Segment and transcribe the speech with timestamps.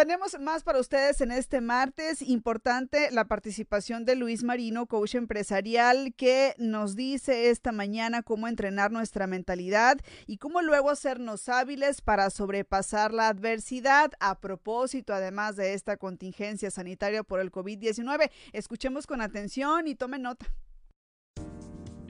[0.00, 2.22] Tenemos más para ustedes en este martes.
[2.22, 8.92] Importante la participación de Luis Marino, coach empresarial, que nos dice esta mañana cómo entrenar
[8.92, 15.74] nuestra mentalidad y cómo luego hacernos hábiles para sobrepasar la adversidad a propósito, además de
[15.74, 18.30] esta contingencia sanitaria por el COVID-19.
[18.54, 20.46] Escuchemos con atención y tomen nota.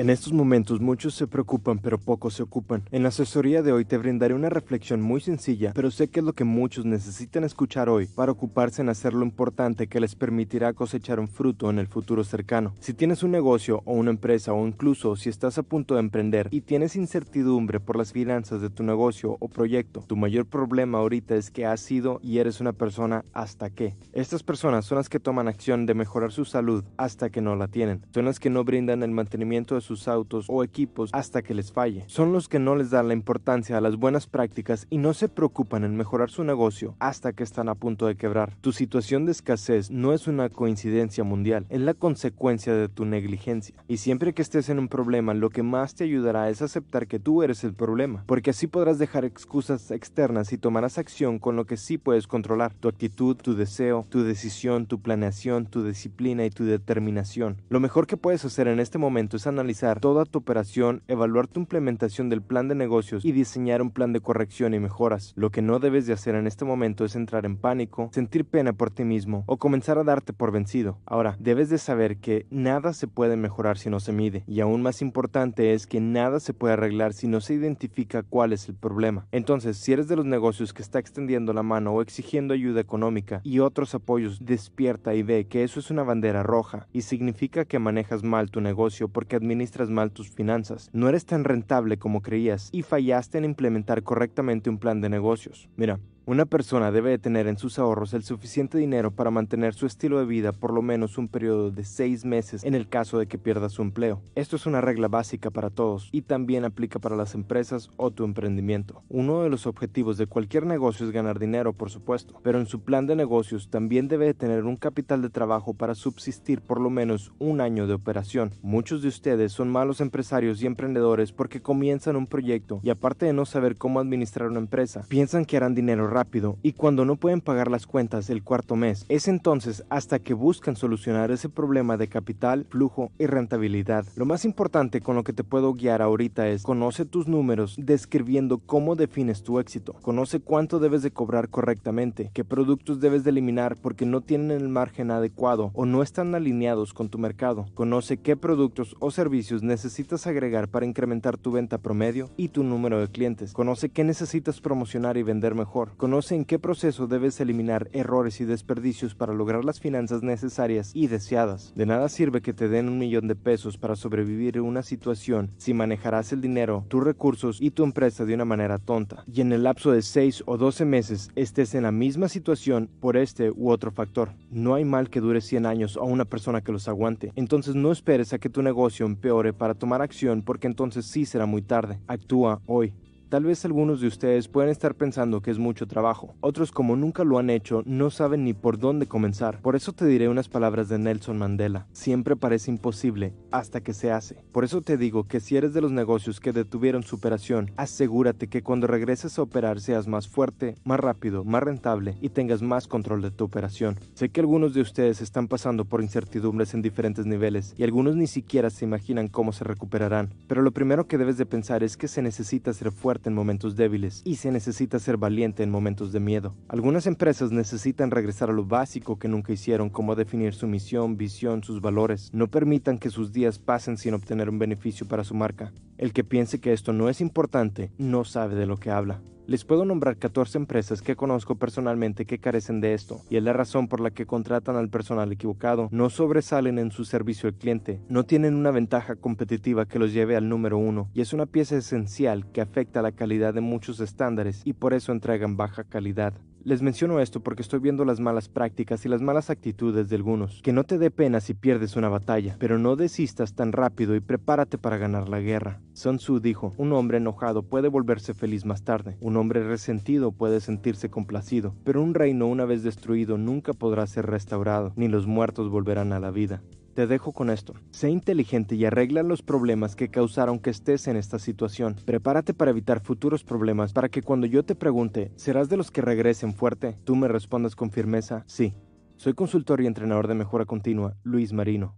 [0.00, 2.84] En estos momentos muchos se preocupan pero pocos se ocupan.
[2.90, 6.24] En la asesoría de hoy te brindaré una reflexión muy sencilla, pero sé que es
[6.24, 10.72] lo que muchos necesitan escuchar hoy para ocuparse en hacer lo importante que les permitirá
[10.72, 12.72] cosechar un fruto en el futuro cercano.
[12.80, 16.48] Si tienes un negocio o una empresa o incluso si estás a punto de emprender
[16.50, 21.34] y tienes incertidumbre por las finanzas de tu negocio o proyecto, tu mayor problema ahorita
[21.34, 23.96] es que has sido y eres una persona hasta que.
[24.14, 27.68] Estas personas son las que toman acción de mejorar su salud hasta que no la
[27.68, 28.00] tienen.
[28.14, 31.72] Son las que no brindan el mantenimiento de sus autos o equipos hasta que les
[31.72, 32.04] falle.
[32.06, 35.28] Son los que no les dan la importancia a las buenas prácticas y no se
[35.28, 38.56] preocupan en mejorar su negocio hasta que están a punto de quebrar.
[38.60, 43.82] Tu situación de escasez no es una coincidencia mundial, es la consecuencia de tu negligencia.
[43.88, 47.18] Y siempre que estés en un problema, lo que más te ayudará es aceptar que
[47.18, 51.64] tú eres el problema, porque así podrás dejar excusas externas y tomarás acción con lo
[51.64, 56.50] que sí puedes controlar, tu actitud, tu deseo, tu decisión, tu planeación, tu disciplina y
[56.50, 57.56] tu determinación.
[57.70, 61.60] Lo mejor que puedes hacer en este momento es analizar toda tu operación, evaluar tu
[61.60, 65.32] implementación del plan de negocios y diseñar un plan de corrección y mejoras.
[65.36, 68.72] Lo que no debes de hacer en este momento es entrar en pánico, sentir pena
[68.72, 70.98] por ti mismo o comenzar a darte por vencido.
[71.06, 74.82] Ahora, debes de saber que nada se puede mejorar si no se mide y aún
[74.82, 78.74] más importante es que nada se puede arreglar si no se identifica cuál es el
[78.74, 79.26] problema.
[79.32, 83.40] Entonces, si eres de los negocios que está extendiendo la mano o exigiendo ayuda económica
[83.44, 87.78] y otros apoyos, despierta y ve que eso es una bandera roja y significa que
[87.78, 92.68] manejas mal tu negocio porque administras mal tus finanzas, no eres tan rentable como creías
[92.72, 95.68] y fallaste en implementar correctamente un plan de negocios.
[95.76, 96.00] Mira,
[96.30, 100.26] una persona debe tener en sus ahorros el suficiente dinero para mantener su estilo de
[100.26, 103.68] vida por lo menos un periodo de seis meses en el caso de que pierda
[103.68, 104.22] su empleo.
[104.36, 108.22] Esto es una regla básica para todos y también aplica para las empresas o tu
[108.22, 109.02] emprendimiento.
[109.08, 112.84] Uno de los objetivos de cualquier negocio es ganar dinero, por supuesto, pero en su
[112.84, 117.32] plan de negocios también debe tener un capital de trabajo para subsistir por lo menos
[117.40, 118.52] un año de operación.
[118.62, 123.32] Muchos de ustedes son malos empresarios y emprendedores porque comienzan un proyecto y aparte de
[123.32, 126.19] no saber cómo administrar una empresa, piensan que harán dinero rápido
[126.62, 130.76] y cuando no pueden pagar las cuentas el cuarto mes, es entonces hasta que buscan
[130.76, 134.04] solucionar ese problema de capital, flujo y rentabilidad.
[134.16, 138.58] Lo más importante con lo que te puedo guiar ahorita es conoce tus números describiendo
[138.58, 139.94] cómo defines tu éxito.
[139.94, 144.68] Conoce cuánto debes de cobrar correctamente, qué productos debes de eliminar porque no tienen el
[144.68, 147.66] margen adecuado o no están alineados con tu mercado.
[147.74, 153.00] Conoce qué productos o servicios necesitas agregar para incrementar tu venta promedio y tu número
[153.00, 153.52] de clientes.
[153.52, 155.92] Conoce qué necesitas promocionar y vender mejor.
[156.10, 161.72] En qué proceso debes eliminar errores y desperdicios para lograr las finanzas necesarias y deseadas.
[161.76, 165.52] De nada sirve que te den un millón de pesos para sobrevivir en una situación
[165.56, 169.22] si manejarás el dinero, tus recursos y tu empresa de una manera tonta.
[169.32, 173.16] Y en el lapso de 6 o 12 meses estés en la misma situación por
[173.16, 174.32] este u otro factor.
[174.50, 177.32] No hay mal que dure 100 años o una persona que los aguante.
[177.36, 181.46] Entonces no esperes a que tu negocio empeore para tomar acción porque entonces sí será
[181.46, 182.00] muy tarde.
[182.08, 182.92] Actúa hoy.
[183.30, 186.34] Tal vez algunos de ustedes pueden estar pensando que es mucho trabajo.
[186.40, 189.62] Otros como nunca lo han hecho no saben ni por dónde comenzar.
[189.62, 191.86] Por eso te diré unas palabras de Nelson Mandela.
[191.92, 194.42] Siempre parece imposible hasta que se hace.
[194.50, 198.48] Por eso te digo que si eres de los negocios que detuvieron su operación, asegúrate
[198.48, 202.88] que cuando regreses a operar seas más fuerte, más rápido, más rentable y tengas más
[202.88, 203.96] control de tu operación.
[204.14, 208.26] Sé que algunos de ustedes están pasando por incertidumbres en diferentes niveles y algunos ni
[208.26, 210.30] siquiera se imaginan cómo se recuperarán.
[210.48, 212.90] Pero lo primero que debes de pensar es que se necesita ser
[213.28, 216.54] en momentos débiles y se necesita ser valiente en momentos de miedo.
[216.68, 221.62] Algunas empresas necesitan regresar a lo básico que nunca hicieron, como definir su misión, visión,
[221.62, 222.30] sus valores.
[222.32, 225.72] No permitan que sus días pasen sin obtener un beneficio para su marca.
[226.00, 229.20] El que piense que esto no es importante no sabe de lo que habla.
[229.46, 233.52] Les puedo nombrar 14 empresas que conozco personalmente que carecen de esto, y es la
[233.52, 238.00] razón por la que contratan al personal equivocado, no sobresalen en su servicio al cliente,
[238.08, 241.76] no tienen una ventaja competitiva que los lleve al número uno, y es una pieza
[241.76, 246.32] esencial que afecta la calidad de muchos estándares y por eso entregan baja calidad.
[246.62, 250.60] Les menciono esto porque estoy viendo las malas prácticas y las malas actitudes de algunos.
[250.62, 254.20] Que no te dé pena si pierdes una batalla, pero no desistas tan rápido y
[254.20, 255.80] prepárate para ganar la guerra.
[255.94, 260.60] Sun Tzu dijo, un hombre enojado puede volverse feliz más tarde, un hombre resentido puede
[260.60, 265.70] sentirse complacido, pero un reino una vez destruido nunca podrá ser restaurado, ni los muertos
[265.70, 266.62] volverán a la vida.
[267.00, 267.72] Te dejo con esto.
[267.92, 271.96] Sé inteligente y arregla los problemas que causaron que estés en esta situación.
[272.04, 276.02] Prepárate para evitar futuros problemas para que cuando yo te pregunte, ¿serás de los que
[276.02, 276.96] regresen fuerte?
[277.04, 278.74] Tú me respondas con firmeza, sí.
[279.16, 281.96] Soy consultor y entrenador de mejora continua, Luis Marino.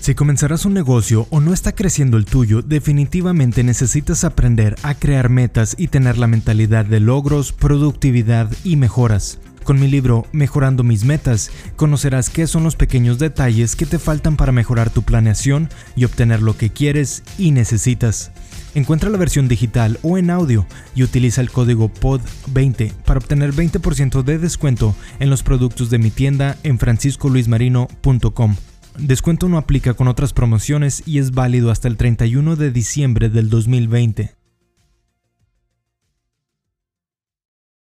[0.00, 5.28] Si comenzarás un negocio o no está creciendo el tuyo, definitivamente necesitas aprender a crear
[5.28, 9.38] metas y tener la mentalidad de logros, productividad y mejoras.
[9.62, 14.38] Con mi libro Mejorando mis metas, conocerás qué son los pequeños detalles que te faltan
[14.38, 18.32] para mejorar tu planeación y obtener lo que quieres y necesitas.
[18.74, 24.22] Encuentra la versión digital o en audio y utiliza el código POD20 para obtener 20%
[24.22, 28.56] de descuento en los productos de mi tienda en franciscoluismarino.com.
[28.98, 33.48] Descuento no aplica con otras promociones y es válido hasta el 31 de diciembre del
[33.48, 34.39] 2020.